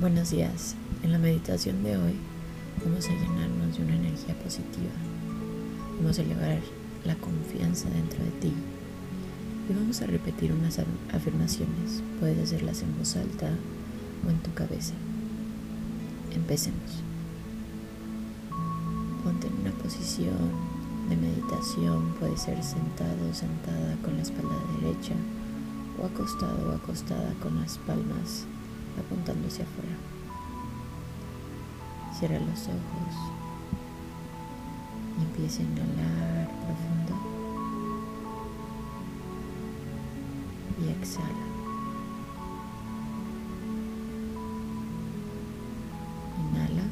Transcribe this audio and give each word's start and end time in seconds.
Buenos 0.00 0.30
días. 0.30 0.76
En 1.02 1.12
la 1.12 1.18
meditación 1.18 1.82
de 1.84 1.94
hoy 1.98 2.14
vamos 2.82 3.06
a 3.06 3.12
llenarnos 3.12 3.76
de 3.76 3.84
una 3.84 3.96
energía 3.96 4.34
positiva. 4.42 4.88
Vamos 5.98 6.18
a 6.18 6.22
elevar 6.22 6.58
la 7.04 7.14
confianza 7.16 7.90
dentro 7.90 8.24
de 8.24 8.30
ti 8.40 8.52
y 9.68 9.74
vamos 9.74 10.00
a 10.00 10.06
repetir 10.06 10.54
unas 10.54 10.80
afirmaciones. 11.12 12.02
Puedes 12.18 12.38
hacerlas 12.38 12.80
en 12.80 12.96
voz 12.96 13.14
alta 13.14 13.50
o 14.26 14.30
en 14.30 14.38
tu 14.38 14.54
cabeza. 14.54 14.94
Empecemos. 16.34 17.02
Ponte 19.22 19.48
en 19.48 19.60
una 19.60 19.72
posición 19.82 20.50
de 21.10 21.16
meditación. 21.16 22.14
Puede 22.18 22.38
ser 22.38 22.64
sentado 22.64 23.28
o 23.30 23.34
sentada 23.34 23.96
con 24.02 24.16
la 24.16 24.22
espalda 24.22 24.56
derecha 24.80 25.12
o 26.00 26.06
acostado 26.06 26.70
o 26.70 26.74
acostada 26.74 27.34
con 27.42 27.60
las 27.60 27.76
palmas 27.76 28.46
apuntando 28.98 29.48
hacia 29.48 29.64
afuera. 29.64 29.96
Cierra 32.18 32.38
los 32.38 32.66
ojos 32.68 33.14
y 35.18 35.22
empieza 35.22 35.62
a 35.62 35.64
inhalar 35.64 36.48
profundo 36.64 37.14
y 40.80 40.88
exhala. 40.88 41.46
Inhala 46.40 46.84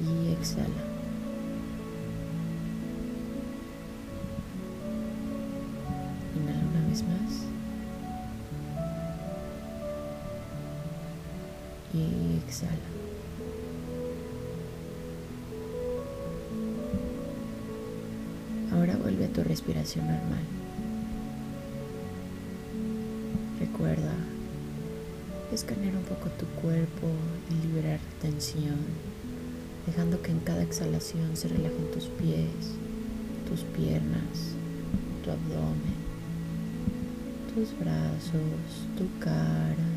y 0.00 0.32
exhala. 0.32 0.91
Exhala. 12.52 12.70
Ahora 18.72 18.96
vuelve 18.96 19.24
a 19.24 19.28
tu 19.28 19.42
respiración 19.42 20.06
normal. 20.06 20.44
Recuerda 23.58 24.12
escanear 25.52 25.94
un 25.96 26.02
poco 26.04 26.28
tu 26.38 26.46
cuerpo 26.60 27.08
y 27.50 27.66
liberar 27.66 28.00
tensión, 28.20 28.80
dejando 29.86 30.20
que 30.22 30.30
en 30.30 30.40
cada 30.40 30.62
exhalación 30.62 31.36
se 31.36 31.48
relajen 31.48 31.90
tus 31.92 32.04
pies, 32.04 32.76
tus 33.48 33.60
piernas, 33.76 34.56
tu 35.24 35.30
abdomen, 35.30 36.00
tus 37.54 37.78
brazos, 37.78 38.88
tu 38.96 39.06
cara, 39.20 39.91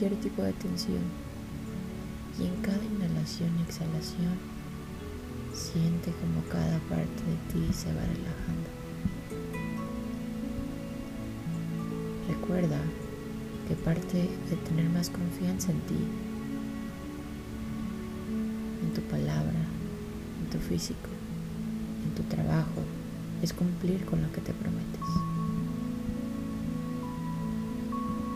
cualquier 0.00 0.20
tipo 0.22 0.42
de 0.42 0.52
tensión 0.54 1.02
y 2.38 2.46
en 2.46 2.56
cada 2.62 2.82
inhalación 2.82 3.50
y 3.58 3.62
exhalación 3.62 4.32
siente 5.52 6.10
como 6.12 6.42
cada 6.48 6.78
parte 6.88 7.22
de 7.28 7.36
ti 7.52 7.70
se 7.74 7.92
va 7.92 8.00
relajando. 8.00 8.70
Recuerda 12.28 12.78
que 13.68 13.74
parte 13.74 14.30
de 14.48 14.56
tener 14.68 14.88
más 14.88 15.10
confianza 15.10 15.70
en 15.70 15.80
ti, 15.80 15.98
en 18.82 18.94
tu 18.94 19.02
palabra, 19.02 19.60
en 20.42 20.50
tu 20.50 20.58
físico, 20.60 21.10
en 22.06 22.14
tu 22.14 22.22
trabajo, 22.22 22.80
es 23.42 23.52
cumplir 23.52 24.06
con 24.06 24.22
lo 24.22 24.32
que 24.32 24.40
te 24.40 24.54
prometes. 24.54 25.00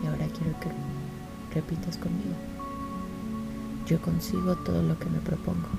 Y 0.03 0.07
ahora 0.07 0.27
quiero 0.27 0.59
que 0.59 0.69
repitas 1.55 1.97
conmigo. 1.97 2.35
Yo 3.87 3.99
consigo 4.01 4.55
todo 4.57 4.83
lo 4.83 4.99
que 4.99 5.09
me 5.09 5.19
propongo. 5.19 5.69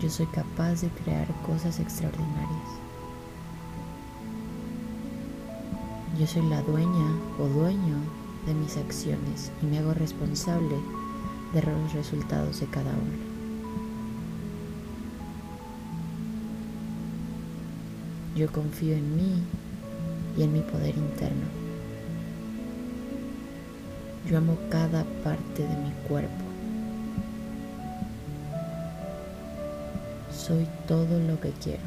Yo 0.00 0.10
soy 0.10 0.26
capaz 0.26 0.82
de 0.82 0.88
crear 0.90 1.26
cosas 1.46 1.80
extraordinarias. 1.80 2.68
Yo 6.18 6.26
soy 6.26 6.42
la 6.42 6.62
dueña 6.62 7.12
o 7.38 7.46
dueño 7.46 7.96
de 8.46 8.54
mis 8.54 8.76
acciones 8.76 9.50
y 9.62 9.66
me 9.66 9.78
hago 9.78 9.94
responsable 9.94 10.76
de 11.54 11.62
los 11.62 11.92
resultados 11.94 12.60
de 12.60 12.66
cada 12.66 12.90
una. 12.90 13.28
Yo 18.36 18.52
confío 18.52 18.94
en 18.94 19.16
mí 19.16 19.42
y 20.36 20.42
en 20.42 20.52
mi 20.52 20.60
poder 20.60 20.96
interno. 20.96 21.67
Yo 24.28 24.36
amo 24.36 24.58
cada 24.68 25.04
parte 25.24 25.62
de 25.62 25.76
mi 25.76 25.90
cuerpo. 26.06 26.44
Soy 30.30 30.66
todo 30.86 31.18
lo 31.18 31.40
que 31.40 31.50
quiero. 31.52 31.82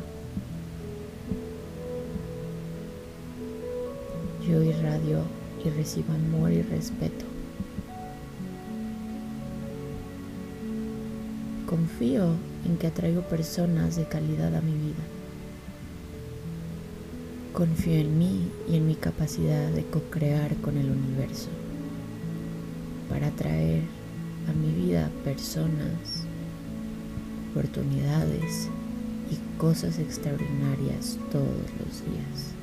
Yo 4.48 4.64
irradio 4.64 5.20
y 5.64 5.70
recibo 5.70 6.14
amor 6.14 6.52
y 6.52 6.64
respeto. 6.64 7.26
Confío 11.68 12.34
en 12.66 12.78
que 12.78 12.88
atraigo 12.88 13.22
personas 13.22 13.98
de 13.98 14.06
calidad 14.06 14.56
a 14.56 14.62
mi 14.62 14.74
vida. 14.74 15.04
Confío 17.54 18.00
en 18.00 18.18
mí 18.18 18.52
y 18.68 18.78
en 18.78 18.88
mi 18.88 18.96
capacidad 18.96 19.70
de 19.70 19.86
co-crear 19.86 20.56
con 20.56 20.80
el 20.80 20.90
universo 20.90 21.50
para 23.12 23.28
atraer 23.28 23.84
a 24.48 24.54
mi 24.54 24.72
vida 24.72 25.12
personas, 25.26 26.24
oportunidades 27.52 28.70
y 29.30 29.60
cosas 29.60 30.00
extraordinarias 30.00 31.18
todos 31.30 31.46
los 31.78 32.06
días. 32.06 32.54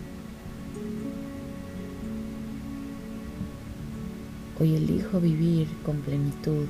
Hoy 4.58 4.74
elijo 4.74 5.20
vivir 5.20 5.68
con 5.84 5.98
plenitud 5.98 6.64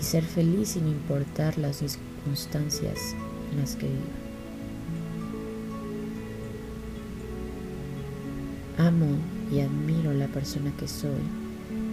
y 0.00 0.04
ser 0.04 0.24
feliz 0.24 0.70
sin 0.70 0.88
importar 0.88 1.58
las 1.58 1.76
circunstancias 1.76 3.14
en 3.52 3.60
las 3.60 3.76
que 3.76 3.86
vivo. 3.86 4.00
Amo 8.78 9.16
y 9.52 9.60
admiro 9.60 10.12
la 10.12 10.26
persona 10.26 10.72
que 10.76 10.88
soy 10.88 11.41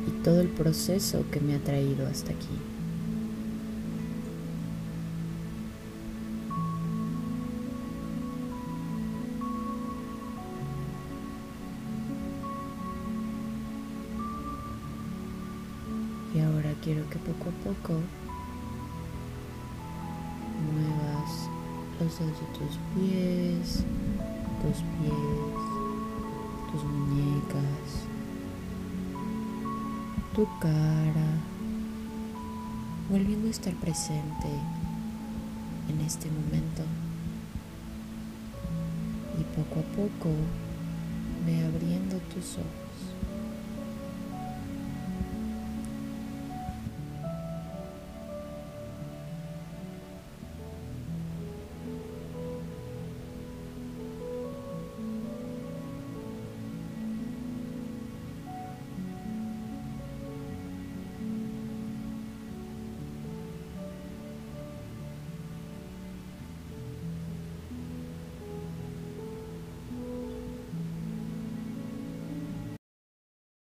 y 0.08 0.12
todo 0.24 0.42
el 0.42 0.48
proceso 0.48 1.24
que 1.32 1.40
me 1.40 1.56
ha 1.56 1.60
traído 1.60 2.08
hasta 2.08 2.32
aquí. 2.32 2.48
Y 16.34 16.40
ahora 16.40 16.74
quiero 16.84 17.10
que 17.10 17.18
poco 17.18 17.50
a 17.50 17.74
poco 17.74 17.94
muevas 20.72 21.50
los 22.00 22.20
dedos 22.20 22.40
de 22.40 22.48
tus 22.58 22.78
pies, 22.96 23.84
tus 24.62 24.78
pies, 25.00 25.60
tus 26.72 26.84
muñecas, 26.84 28.09
tu 30.36 30.48
cara, 30.60 31.30
volviendo 33.10 33.48
a 33.48 33.52
estar 33.52 33.74
presente 33.76 34.48
en 35.90 36.02
este 36.02 36.30
momento. 36.30 36.84
Y 39.40 39.44
poco 39.56 39.80
a 39.80 39.84
poco 39.96 40.30
ve 41.46 41.66
abriendo 41.66 42.18
tus 42.34 42.56
ojos. 42.56 42.90